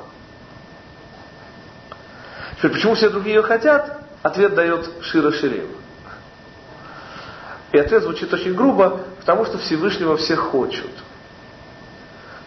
[2.57, 4.03] Теперь, почему все другие ее хотят?
[4.23, 5.69] Ответ дает Шира Ширим.
[7.73, 10.91] И ответ звучит очень грубо, потому что Всевышнего все хочут.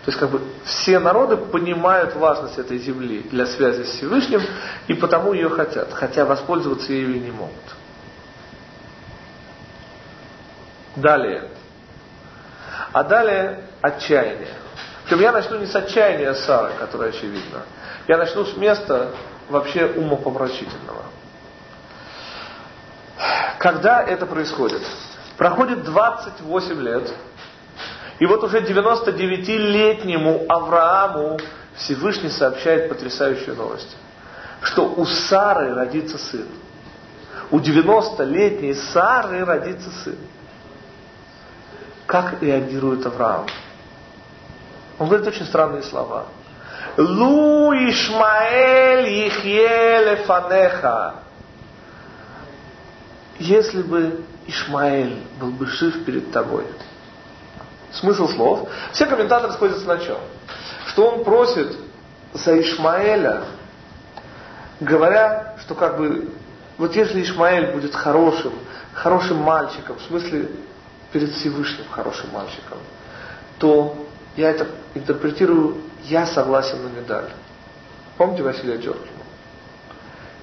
[0.06, 4.42] То есть как бы все народы понимают важность этой земли для связи с Всевышним
[4.86, 7.56] и потому ее хотят, хотя воспользоваться ею не могут.
[10.96, 11.50] Далее.
[12.94, 14.54] А далее отчаяние.
[15.06, 17.64] Причем я начну не с отчаяния Сары, которое очевидно.
[18.08, 19.12] Я начну с места
[19.50, 21.04] вообще умопомрачительного.
[23.58, 24.84] Когда это происходит?
[25.38, 27.14] Проходит 28 лет,
[28.20, 31.40] и вот уже 99-летнему Аврааму
[31.76, 33.98] Всевышний сообщает потрясающую новость,
[34.62, 36.48] что у Сары родится сын.
[37.52, 40.18] У 90-летней Сары родится сын.
[42.06, 43.48] Как реагирует Авраам?
[44.98, 46.28] Он говорит очень странные слова.
[46.98, 51.16] Лу Ишмаэль Ихье Фанеха.
[53.38, 56.66] Если бы Ишмаэль был бы жив перед тобой.
[57.92, 58.70] Смысл слов.
[58.92, 60.18] Все комментаторы сходятся на чем?
[60.88, 61.76] Что он просит
[62.34, 63.44] за Ишмаэля,
[64.80, 66.30] говоря, что как бы,
[66.78, 68.54] вот если Ишмаэль будет хорошим,
[68.94, 70.50] хорошим мальчиком, в смысле
[71.12, 72.78] перед Всевышним хорошим мальчиком,
[73.58, 74.06] то
[74.36, 77.30] я это интерпретирую, я согласен на медаль.
[78.18, 79.25] Помните Василия Теркина?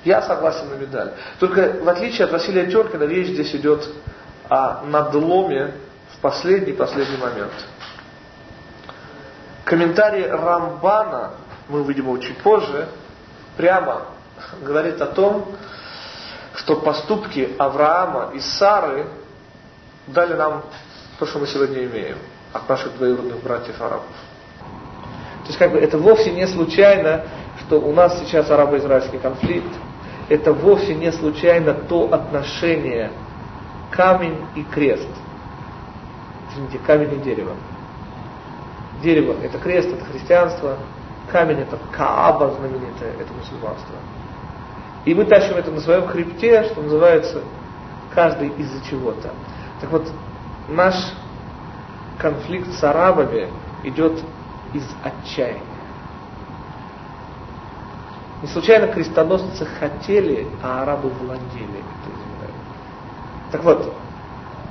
[0.04, 1.12] Я согласен на медаль.
[1.38, 3.88] Только в отличие от Василия Теркина, речь здесь идет
[4.48, 5.74] о надломе
[6.14, 7.52] в последний-последний момент.
[9.64, 11.32] Комментарий Рамбана,
[11.68, 12.88] мы увидим его чуть позже,
[13.56, 14.02] прямо
[14.60, 15.54] говорит о том,
[16.54, 19.06] что поступки Авраама и Сары
[20.06, 20.64] дали нам
[21.18, 22.18] то, что мы сегодня имеем
[22.52, 24.04] от наших двоюродных братьев арабов.
[25.42, 27.24] То есть как бы это вовсе не случайно,
[27.60, 29.72] что у нас сейчас арабо-израильский конфликт.
[30.32, 33.12] Это вовсе не случайно то отношение
[33.90, 35.10] камень и крест.
[36.50, 37.52] Извините, камень и дерево.
[39.02, 40.78] Дерево– это крест, это христианство.
[41.30, 43.94] Камень– это Кааба знаменитое, это мусульманство.
[45.04, 47.42] И мы тащим это на своем хребте, что называется,
[48.14, 49.34] каждый из-за чего-то.
[49.82, 50.10] Так вот,
[50.66, 50.94] наш
[52.16, 53.48] конфликт с арабами
[53.82, 54.18] идет
[54.72, 55.71] из отчаяния.
[58.42, 61.82] Не случайно крестоносцы хотели, а арабы владели.
[63.52, 63.94] Так вот,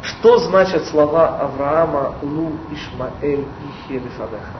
[0.04, 4.60] что значат слова Авраама Лу Ишмаэль и Хелифадеха?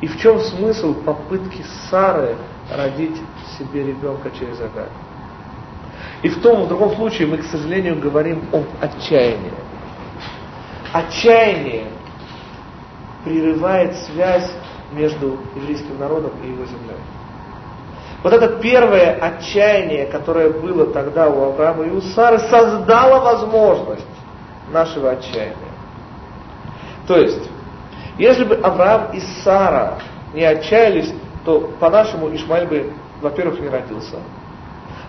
[0.00, 2.36] И в чем смысл попытки Сары
[2.74, 3.20] родить
[3.58, 4.88] себе ребенка через Агарь?
[6.22, 9.52] И в том, в другом случае мы, к сожалению, говорим об отчаянии.
[10.92, 11.88] Отчаяние
[13.24, 14.50] прерывает связь
[14.92, 16.96] между еврейским народом и его землей.
[18.24, 24.06] Вот это первое отчаяние, которое было тогда у Авраама и у Сары, создало возможность
[24.72, 25.54] нашего отчаяния.
[27.06, 27.50] То есть,
[28.16, 29.98] если бы Авраам и Сара
[30.32, 31.12] не отчаялись,
[31.44, 34.16] то по-нашему Ишмаэль бы, во-первых, не родился.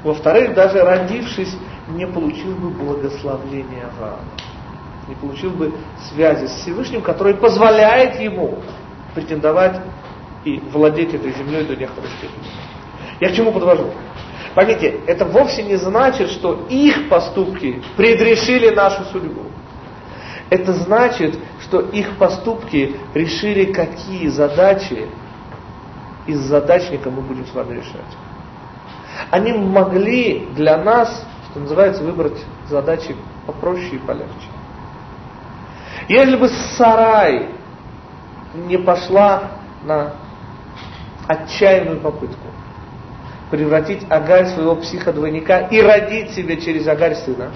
[0.03, 1.55] Во-вторых, даже родившись,
[1.87, 4.25] не получил бы благословения Авраама.
[5.07, 5.73] Не получил бы
[6.09, 8.59] связи с Всевышним, который позволяет ему
[9.13, 9.79] претендовать
[10.43, 12.64] и владеть этой землей до некоторой степени.
[13.19, 13.91] Я к чему подвожу?
[14.53, 19.43] Поймите, это вовсе не значит, что их поступки предрешили нашу судьбу.
[20.49, 25.07] Это значит, что их поступки решили, какие задачи
[26.27, 28.17] из задачника мы будем с вами решать.
[29.31, 32.37] Они могли для нас, что называется, выбрать
[32.69, 34.47] задачи попроще и полегче.
[36.07, 36.47] Если бы
[36.77, 37.49] Сарай
[38.53, 39.51] не пошла
[39.83, 40.13] на
[41.27, 42.47] отчаянную попытку
[43.55, 47.51] превратить Агарь своего психодвойника и родить себе через Агарь сына,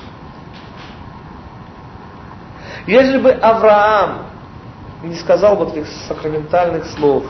[2.88, 4.28] если бы Авраам
[5.04, 7.26] не сказал вот этих сакраментальных слов,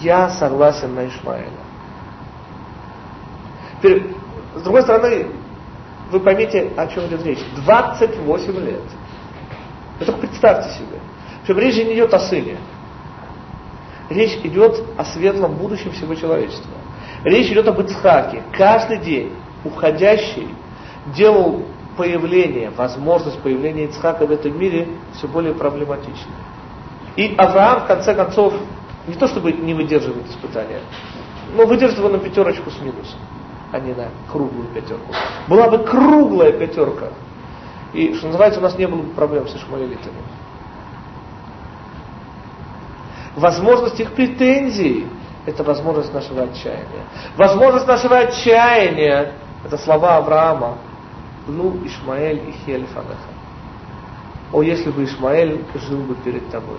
[0.00, 1.48] я согласен на Ишмаэля.
[3.78, 4.14] Теперь,
[4.56, 5.28] с другой стороны,
[6.10, 7.40] вы поймете, о чем идет речь.
[7.64, 8.82] 28 лет.
[9.98, 11.00] Вы только представьте себе.
[11.42, 12.58] Причем речь не идет о сыне.
[14.10, 16.70] Речь идет о светлом будущем всего человечества.
[17.24, 18.42] Речь идет об Ицхаке.
[18.52, 19.32] Каждый день
[19.64, 20.48] уходящий
[21.16, 21.64] делал
[21.96, 26.34] появление, возможность появления Ицхака в этом мире все более проблематична.
[27.16, 28.52] И Авраам, в конце концов,
[29.06, 30.80] не то чтобы не выдерживает испытания,
[31.56, 33.18] но выдержит его на пятерочку с минусом,
[33.72, 35.14] а не на круглую пятерку.
[35.48, 37.08] Была бы круглая пятерка,
[37.94, 40.20] и, что называется, у нас не было бы проблем с ишмаэлитами.
[43.36, 45.06] Возможность их претензий–
[45.46, 47.04] это возможность нашего отчаяния.
[47.36, 49.32] Возможность нашего отчаяния–
[49.64, 50.78] это слова Авраама,
[51.46, 53.14] ну, Ишмаэль и Хельфанаха.
[54.52, 56.78] О, если бы Ишмаэль жил бы перед тобой.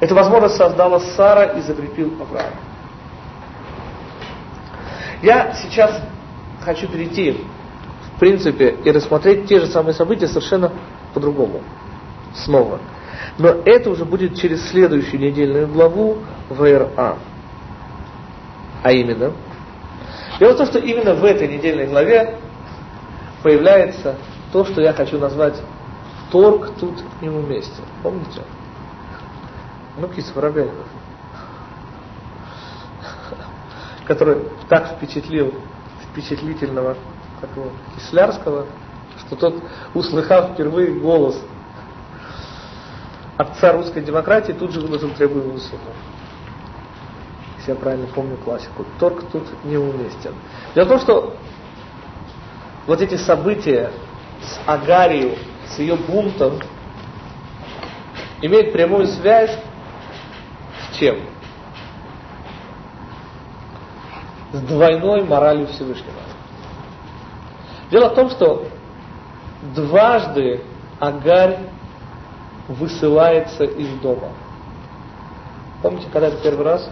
[0.00, 2.52] Эту возможность создала Сара и закрепил Авраам.
[5.22, 6.02] Я сейчас
[6.60, 7.44] хочу перейти,
[8.14, 10.70] в принципе, и рассмотреть те же самые события совершенно
[11.14, 11.62] по-другому.
[12.34, 12.78] Снова.
[13.38, 16.18] Но это уже будет через следующую недельную главу
[16.48, 17.18] ВРА.
[18.82, 19.32] А именно,
[20.38, 22.38] дело в том, что именно в этой недельной главе
[23.42, 24.16] появляется
[24.52, 25.60] то, что я хочу назвать
[26.30, 27.80] торг тут к нему месте.
[28.02, 28.42] Помните?
[29.96, 30.86] Ну, Кис Воробьянинов,
[34.06, 35.54] который так впечатлил
[36.10, 36.96] впечатлительного
[37.40, 38.66] такого Кислярского,
[39.20, 39.62] что тот,
[39.94, 41.40] услыхав впервые голос
[43.36, 45.80] отца русской демократии, тут же выложил требуемую сумму.
[47.64, 48.84] Если я правильно помню классику.
[48.98, 50.34] Торг тут неуместен.
[50.74, 51.36] Дело в том, что
[52.86, 53.90] вот эти события
[54.42, 55.38] с Агарией,
[55.68, 56.60] с ее бунтом,
[58.42, 59.58] имеют прямую связь
[60.90, 61.16] с чем?
[64.52, 66.12] С двойной моралью Всевышнего.
[67.90, 68.68] Дело в том, что
[69.74, 70.60] дважды
[71.00, 71.60] Агарь
[72.68, 74.32] высылается из дома.
[75.82, 76.90] Помните, когда это первый раз?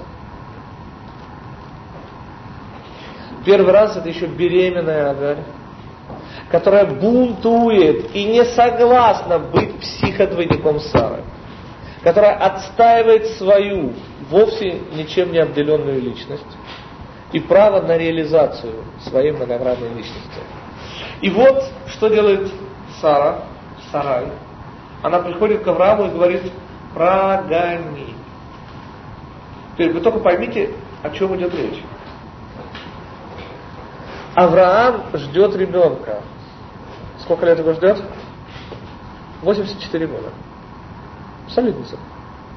[3.44, 5.44] Первый раз это еще беременная Агарь,
[6.50, 11.24] которая бунтует и не согласна быть психодвойником Сары,
[12.02, 13.94] которая отстаивает свою,
[14.30, 16.44] вовсе ничем не обделенную личность
[17.32, 20.40] и право на реализацию своей многогранной личности.
[21.20, 22.50] И вот, что делает
[23.00, 23.42] Сара,
[23.90, 24.26] Сарай.
[25.02, 26.42] Она приходит к Аврааму и говорит,
[26.94, 28.14] прогони.
[29.72, 30.70] Теперь вы только поймите,
[31.02, 31.82] о чем идет речь.
[34.34, 36.22] Авраам ждет ребенка.
[37.20, 38.02] Сколько лет его ждет?
[39.42, 40.28] 84 года.
[41.48, 41.98] Солидница.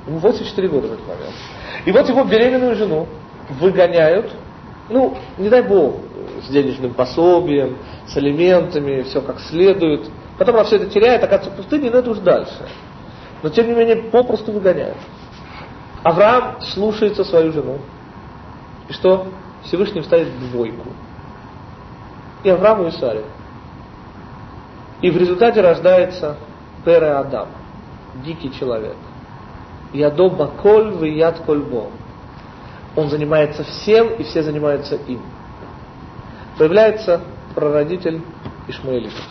[0.07, 1.33] Ему 84 года в этот момент.
[1.85, 3.07] И вот его беременную жену
[3.59, 4.31] выгоняют,
[4.89, 5.95] ну, не дай бог,
[6.47, 10.09] с денежным пособием, с алиментами, все как следует.
[10.37, 12.67] Потом она все это теряет, оказывается в пустыне, но это уж дальше.
[13.41, 14.97] Но тем не менее попросту выгоняют.
[16.03, 17.79] Авраам слушается свою жену.
[18.87, 19.27] И что?
[19.63, 20.89] Всевышний ставит двойку.
[22.45, 23.25] И Аврааму и Саре.
[25.01, 26.37] И в результате рождается
[26.85, 27.47] Пере Адам,
[28.23, 28.95] дикий человек.
[29.91, 31.87] Ядо баколь в яд кольбо.
[32.95, 35.21] Он занимается всем, и все занимаются им.
[36.59, 37.21] Появляется
[37.55, 38.21] прародитель
[38.67, 39.25] Ишмаэлитов.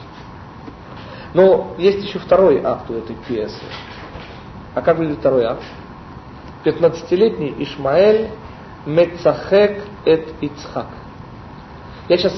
[1.34, 3.62] Но есть еще второй акт у этой пьесы.
[4.74, 5.62] А как выглядит второй акт?
[6.64, 8.30] 15-летний Ишмаэль
[8.86, 10.88] Мецахек эт Ицхак.
[12.08, 12.34] Я сейчас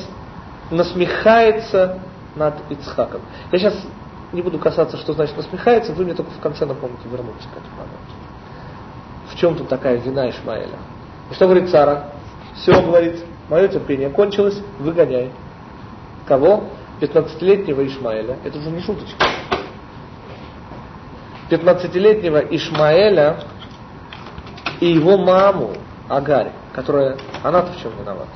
[0.71, 2.01] насмехается
[2.35, 3.23] над Ицхаком.
[3.53, 3.75] Я сейчас
[4.33, 7.77] не буду касаться, что значит насмехается, вы мне только в конце напомните вернуться к этому
[7.77, 8.15] моменту.
[9.33, 10.79] В чем тут такая вина Ишмаэля?
[11.31, 12.11] И что говорит Сара?
[12.55, 15.31] Все, говорит, мое терпение кончилось, выгоняй.
[16.27, 16.65] Кого?
[17.01, 18.39] 15-летнего Ишмаэля.
[18.45, 19.27] Это уже не шуточка.
[21.51, 23.41] 15-летнего Ишмаэля
[24.81, 25.73] и его маму
[26.09, 28.31] Агарь, которая, она-то в чем виновата?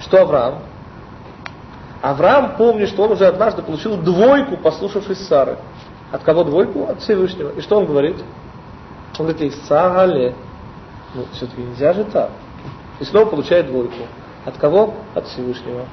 [0.00, 0.62] Что Авраам?
[2.04, 5.56] Авраам помнит, что он уже однажды получил двойку, послушавшись Сары.
[6.12, 6.86] От кого двойку?
[6.86, 7.48] От Всевышнего.
[7.56, 8.16] И что он говорит?
[9.18, 10.34] Он говорит, Сагале.
[11.14, 12.30] Ну, все-таки нельзя же так.
[13.00, 13.94] И снова получает двойку.
[14.44, 14.92] От кого?
[15.14, 15.86] От Всевышнего.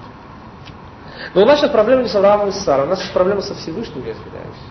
[1.33, 3.41] Но у нас сейчас проблема не с Авраамом и с Сарой, у нас сейчас проблема
[3.41, 4.61] со Всевышним, я извиняюсь.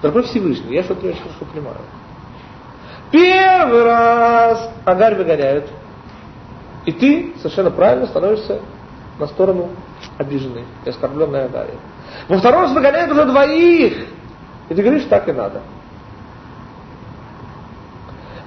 [0.00, 1.78] Дорогой Всевышний, я что-то не очень хорошо понимаю.
[3.10, 5.68] Первый раз Агарь выгоняют.
[6.86, 8.60] И ты совершенно правильно становишься
[9.18, 9.70] на сторону
[10.18, 11.74] обиженной и оскорбленной Агари.
[12.28, 14.06] Во второй раз выгоняют уже двоих.
[14.68, 15.62] И ты говоришь, так и надо.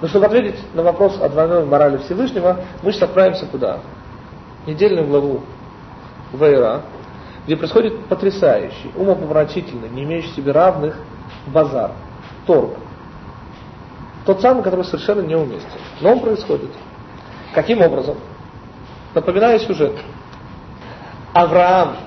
[0.02, 3.80] Но чтобы ответить на вопрос о двойной морали Всевышнего, мы сейчас отправимся куда?
[4.66, 5.42] Недельную главу
[6.34, 6.82] Вейра,
[7.46, 10.98] где происходит потрясающий, умопомрачительный, не имеющий себе равных
[11.48, 11.92] базар,
[12.46, 12.72] торг.
[14.26, 15.70] Тот самый, который совершенно неуместен.
[16.02, 16.72] Но он происходит.
[17.54, 18.18] Каким образом?
[19.14, 19.94] Напоминаю сюжет.
[21.36, 21.98] Авраам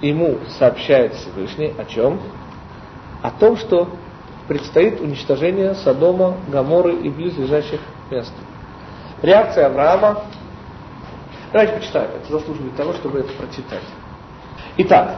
[0.00, 2.20] ему сообщает Всевышний о чем?
[3.22, 3.88] О том, что
[4.46, 7.80] предстоит уничтожение Содома, Гаморы и близлежащих
[8.12, 8.32] мест.
[9.20, 10.22] Реакция Авраама.
[11.52, 12.10] Давайте почитаем.
[12.22, 13.82] Это заслуживает того, чтобы это прочитать.
[14.76, 15.16] Итак,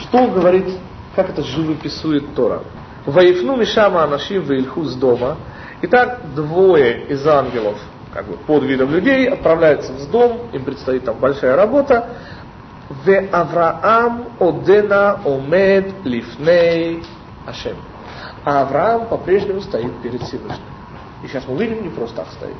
[0.00, 0.66] что говорит,
[1.14, 2.64] как это живописует Тора?
[3.06, 5.38] Ваифну Мишама Анашим Вильху с дома.
[5.80, 7.78] Итак, двое из ангелов,
[8.16, 12.16] как бы под видом людей, отправляются в дом, им предстоит там большая работа.
[12.88, 17.02] В Авраам Одена Омед Лифней
[17.46, 17.76] Ашем.
[18.42, 20.64] А Авраам по-прежнему стоит перед Всевышним.
[21.22, 22.54] И сейчас мы увидим, не просто так стоит.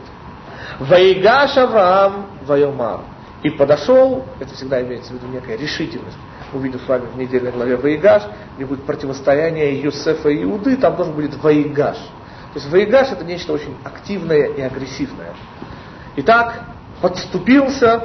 [0.79, 3.01] Ваигаш Авраам Вайомар.
[3.43, 6.19] И подошел, это всегда имеется в виду некая решительность.
[6.53, 8.25] Увидим с вами в недельной главе Ваигаш,
[8.57, 11.97] где будет противостояние Юсефа и Иуды, там должен будет Ваигаш.
[12.57, 15.35] То есть Ваигаш это нечто очень активное и агрессивное.
[16.17, 16.63] Итак,
[17.03, 18.05] подступился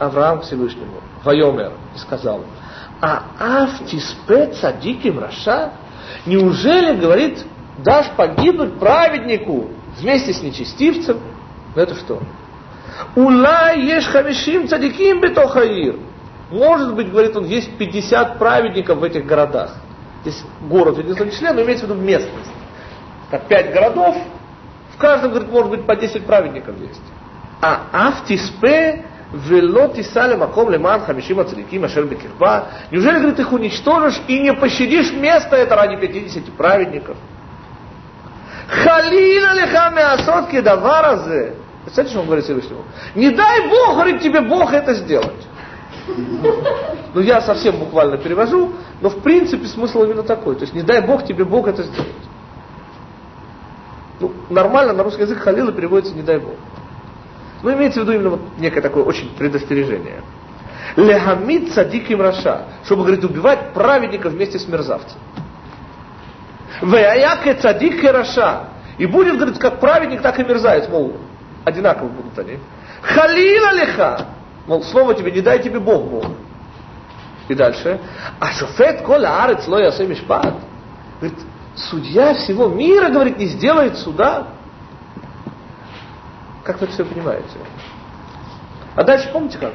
[0.00, 2.44] Авраам к Всевышнему, Вайомер, и сказал,
[3.00, 5.74] а Автиспе цадиким Раша,
[6.26, 7.46] неужели, говорит,
[7.78, 11.20] дашь погибнуть праведнику вместе с нечестивцем?
[11.76, 12.20] Ну это что?
[13.14, 15.94] Улай ешь хамишим цадиким бетохаир.
[16.50, 19.76] Может быть, говорит он, есть 50 праведников в этих городах.
[20.22, 22.50] Здесь город в единственном числе, но имеется в виду местность.
[23.32, 24.14] Как пять городов,
[24.94, 27.00] В каждом, говорит, может быть по 10 праведников есть.
[27.62, 32.66] А автиспе вело тисали маком леман хамишима цариким ашер бекирба.
[32.90, 37.16] Неужели, говорит, их уничтожишь и не пощадишь место это ради 50 праведников?
[38.68, 41.54] Халина лихами асотки даваразы.
[41.84, 42.84] Представляете, что он говорит Всевышнему?
[43.14, 45.46] Не дай Бог, говорит, тебе Бог это сделать.
[47.14, 50.54] Ну, я совсем буквально перевожу, но в принципе смысл именно такой.
[50.56, 52.12] То есть, не дай Бог тебе Бог это сделать.
[54.22, 56.54] Ну, нормально на русский язык халила переводится «не дай Бог».
[57.62, 60.22] Но имеется в виду именно вот некое такое очень предостережение.
[60.94, 65.18] Лехамид садиким раша, чтобы, говорит, убивать праведников вместе с мерзавцем.
[66.82, 68.68] Веяяке цадик и раша.
[68.96, 71.16] И будет, говорит, как праведник, так и мерзавец, мол,
[71.64, 72.58] одинаково будут они.
[73.00, 74.26] Халила леха.
[74.68, 76.26] Мол, слово тебе, не дай тебе Бог, Бог.
[77.48, 77.98] И дальше.
[78.38, 80.54] А шофет кола арец лоя мишпат.
[81.20, 81.38] Говорит,
[81.74, 84.48] судья всего мира, говорит, не сделает суда.
[86.64, 87.58] Как вы это все понимаете?
[88.94, 89.72] А дальше помните как?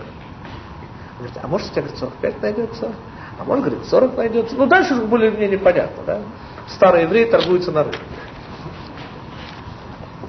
[1.18, 2.94] Говорит, а может у тебя говорит, 45 найдется?
[3.40, 4.56] А может, говорит, 40 найдется?
[4.56, 6.22] Ну, дальше уже более-менее понятно, да?
[6.68, 8.00] Старые евреи торгуются на рынке.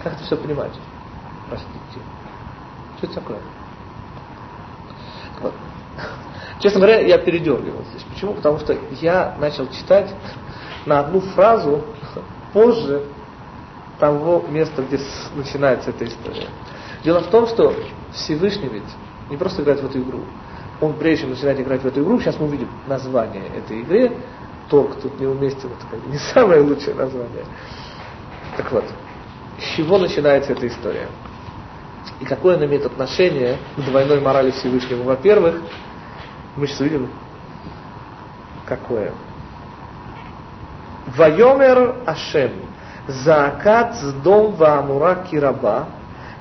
[0.03, 0.73] Как это все понимать?
[1.49, 2.01] Простите.
[2.97, 3.39] Что это такое?
[5.41, 5.55] Вот.
[6.61, 8.03] Честно говоря, я передергивал здесь.
[8.03, 8.35] Почему?
[8.35, 10.13] Потому что я начал читать
[10.89, 11.85] на одну фразу
[12.53, 13.05] позже
[14.01, 14.99] того места, где
[15.35, 16.49] начинается эта история.
[17.05, 17.75] Дело в том, что
[18.13, 18.83] Всевышний ведь
[19.31, 20.21] не просто играет в эту игру.
[20.81, 24.17] Он прежде чем начинает играть в эту игру, сейчас мы увидим название этой игры,
[24.71, 27.45] торг тут неуместен, это как бы не самое лучшее название.
[28.57, 28.85] Так вот,
[29.59, 31.09] с чего начинается эта история?
[32.21, 35.03] И какое она имеет отношение к двойной морали Всевышнего?
[35.03, 35.61] Во-первых,
[36.57, 37.11] мы сейчас увидим,
[38.65, 39.13] какое.
[41.17, 42.53] Вайомер Ашем,
[43.07, 45.89] Заакат Сдом Ваамура Кираба,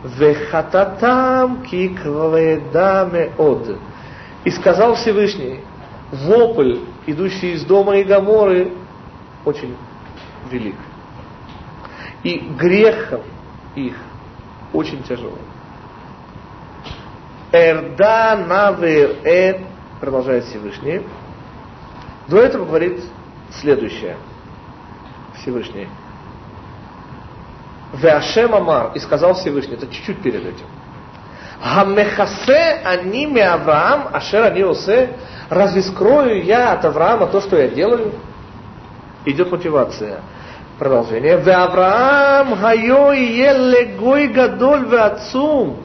[0.04, 3.78] Вехататам Кикведа Меод.
[4.44, 5.62] И сказал Всевышний,
[6.12, 8.74] вопль, идущий из дома и Гаморы,
[9.46, 9.76] очень
[10.50, 10.76] велик.
[12.24, 13.22] И грехом
[13.76, 13.96] их
[14.74, 15.42] очень тяжелый.
[17.52, 19.62] Эрда навер э,
[20.02, 21.02] продолжает Всевышний.
[22.28, 23.02] До этого говорит
[23.52, 24.18] следующее.
[25.48, 25.88] Всевышний.
[27.94, 30.66] Веашем Амар, и сказал Всевышний, это чуть-чуть перед этим.
[31.62, 35.16] Хамехасе аними Авраам, ашер ани осе,
[35.50, 38.12] разве скрою я от Авраама то, что я делаю?
[39.26, 40.20] Идет мотивация.
[40.78, 41.38] Продолжение.
[41.38, 45.78] Ве Авраам хайо елегой гадоль ве отцум.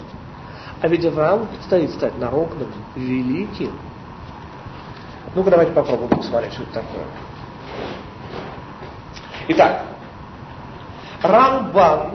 [0.80, 3.72] А ведь Авраам предстоит стать народным, великим.
[5.36, 7.04] Ну-ка давайте попробуем посмотреть, что это такое.
[9.48, 9.82] Итак,
[11.22, 12.12] Рамбан,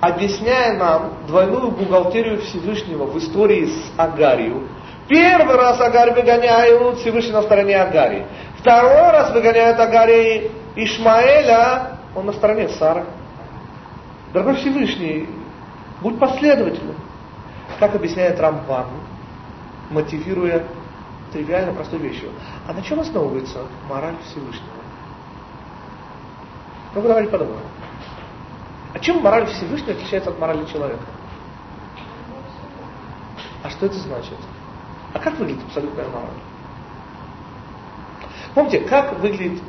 [0.00, 4.68] объясняя нам двойную бухгалтерию Всевышнего в истории с Агарью,
[5.08, 8.26] первый раз Агарь выгоняют Всевышний на стороне Агари.
[8.58, 13.04] Второй раз выгоняют Агари Ишмаэля, он на стороне Сары.
[14.32, 15.28] Дорогой Всевышний,
[16.02, 16.96] будь последовательным.
[17.78, 18.86] Как объясняет Рамбан,
[19.90, 20.64] мотивируя
[21.32, 22.30] тривиально простой вещью.
[22.66, 24.87] А на чем основывается мораль Всевышнего?
[26.94, 27.60] Ну, давайте подумаем.
[28.94, 31.04] А чем мораль Всевышнего отличается от морали человека?
[33.62, 34.36] А что это значит?
[35.12, 36.28] А как выглядит абсолютная мораль?
[38.54, 39.62] Помните, как выглядит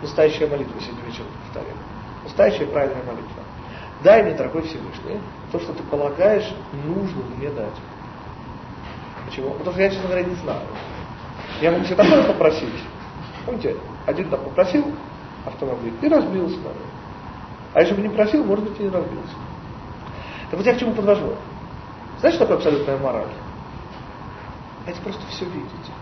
[0.00, 1.76] настоящая молитва, сегодня вечером повторяю.
[2.24, 3.42] Настоящая правильная молитва.
[4.02, 5.20] Дай мне, дорогой Всевышний,
[5.52, 6.50] то, что ты полагаешь,
[6.86, 7.74] нужно мне дать.
[9.26, 9.50] Почему?
[9.50, 10.66] Потому что я, честно говоря, не знаю.
[11.60, 12.68] Я могу себе такое попросить.
[13.46, 14.92] Помните, один там попросил
[15.46, 16.70] автомобиль и разбился на.
[17.74, 19.34] А если бы не просил, может быть, и не разбился.
[20.50, 21.34] Так вот я к чему подвожу.
[22.18, 23.32] Знаете, что такое абсолютная мораль?
[24.86, 25.92] Это просто все видите.